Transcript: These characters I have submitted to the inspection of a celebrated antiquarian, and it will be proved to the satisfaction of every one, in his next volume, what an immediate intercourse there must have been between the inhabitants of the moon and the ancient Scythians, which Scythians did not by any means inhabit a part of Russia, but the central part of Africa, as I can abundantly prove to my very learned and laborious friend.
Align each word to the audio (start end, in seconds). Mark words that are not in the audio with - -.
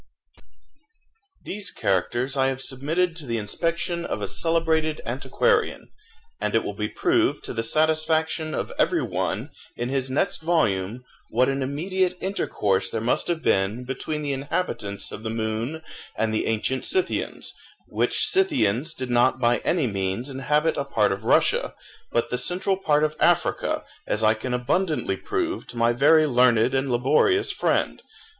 These 1.43 1.69
characters 1.69 2.35
I 2.35 2.47
have 2.47 2.59
submitted 2.59 3.15
to 3.17 3.27
the 3.27 3.37
inspection 3.37 4.03
of 4.03 4.19
a 4.19 4.27
celebrated 4.27 4.99
antiquarian, 5.05 5.89
and 6.39 6.55
it 6.55 6.63
will 6.63 6.73
be 6.73 6.89
proved 6.89 7.43
to 7.45 7.53
the 7.53 7.61
satisfaction 7.61 8.55
of 8.55 8.73
every 8.79 9.03
one, 9.03 9.51
in 9.77 9.89
his 9.89 10.09
next 10.09 10.37
volume, 10.41 11.03
what 11.29 11.49
an 11.49 11.61
immediate 11.61 12.17
intercourse 12.19 12.89
there 12.89 12.99
must 12.99 13.27
have 13.27 13.43
been 13.43 13.83
between 13.83 14.23
the 14.23 14.33
inhabitants 14.33 15.11
of 15.11 15.21
the 15.21 15.29
moon 15.29 15.83
and 16.15 16.33
the 16.33 16.47
ancient 16.47 16.83
Scythians, 16.83 17.53
which 17.87 18.25
Scythians 18.25 18.95
did 18.95 19.11
not 19.11 19.39
by 19.39 19.59
any 19.59 19.85
means 19.85 20.31
inhabit 20.31 20.77
a 20.77 20.83
part 20.83 21.11
of 21.11 21.25
Russia, 21.25 21.75
but 22.11 22.31
the 22.31 22.39
central 22.39 22.75
part 22.75 23.03
of 23.03 23.15
Africa, 23.19 23.83
as 24.07 24.23
I 24.23 24.33
can 24.33 24.51
abundantly 24.55 25.15
prove 25.15 25.67
to 25.67 25.77
my 25.77 25.93
very 25.93 26.25
learned 26.25 26.73
and 26.73 26.91
laborious 26.91 27.51
friend. 27.51 28.01